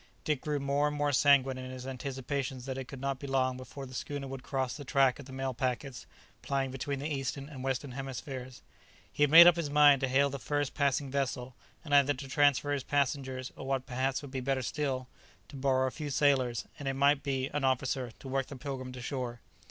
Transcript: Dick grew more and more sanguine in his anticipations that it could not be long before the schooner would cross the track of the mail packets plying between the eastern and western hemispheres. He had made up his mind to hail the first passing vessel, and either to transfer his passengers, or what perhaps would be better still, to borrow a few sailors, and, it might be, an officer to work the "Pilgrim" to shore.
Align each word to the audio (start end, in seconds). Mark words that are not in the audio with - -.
Dick 0.23 0.41
grew 0.41 0.59
more 0.59 0.87
and 0.87 0.97
more 0.97 1.11
sanguine 1.11 1.59
in 1.59 1.69
his 1.69 1.85
anticipations 1.85 2.65
that 2.65 2.75
it 2.75 2.87
could 2.87 2.99
not 2.99 3.19
be 3.19 3.27
long 3.27 3.55
before 3.55 3.85
the 3.85 3.93
schooner 3.93 4.27
would 4.27 4.41
cross 4.41 4.75
the 4.75 4.83
track 4.83 5.19
of 5.19 5.27
the 5.27 5.31
mail 5.31 5.53
packets 5.53 6.07
plying 6.41 6.71
between 6.71 6.97
the 6.97 7.07
eastern 7.07 7.47
and 7.47 7.63
western 7.63 7.91
hemispheres. 7.91 8.63
He 9.13 9.21
had 9.21 9.29
made 9.29 9.45
up 9.45 9.57
his 9.57 9.69
mind 9.69 10.01
to 10.01 10.07
hail 10.07 10.31
the 10.31 10.39
first 10.39 10.73
passing 10.73 11.11
vessel, 11.11 11.53
and 11.85 11.93
either 11.93 12.15
to 12.15 12.27
transfer 12.27 12.71
his 12.71 12.81
passengers, 12.83 13.51
or 13.55 13.67
what 13.67 13.85
perhaps 13.85 14.23
would 14.23 14.31
be 14.31 14.41
better 14.41 14.63
still, 14.63 15.07
to 15.49 15.55
borrow 15.55 15.85
a 15.85 15.91
few 15.91 16.09
sailors, 16.09 16.65
and, 16.79 16.87
it 16.87 16.95
might 16.95 17.21
be, 17.21 17.51
an 17.53 17.63
officer 17.63 18.09
to 18.17 18.27
work 18.27 18.47
the 18.47 18.55
"Pilgrim" 18.55 18.91
to 18.93 19.01
shore. 19.03 19.39